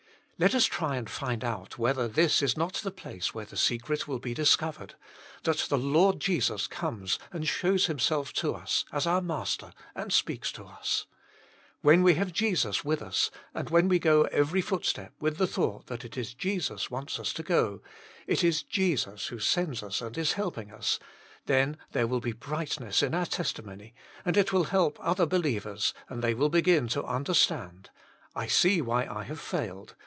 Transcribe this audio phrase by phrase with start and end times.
[0.43, 4.07] Let us try and find out whether this is not the place where the secret
[4.07, 4.95] will be discovered—
[5.43, 10.51] that the Lord Jesus comes and shows Himself to us as our Master and speaks
[10.53, 11.05] to us.
[11.81, 15.83] When we have Jesus with us, and when we go every footstep with the 34
[15.85, 17.81] Jesus Himself, thought that it is Jesus wants us to go,
[18.25, 20.97] it is Jesus who sends us and is helping us,
[21.45, 23.93] then there will be brightness in our testimony,
[24.25, 27.91] and it will help other be lievers, and they will begin to under stand;
[28.33, 29.93] I see why I have failed.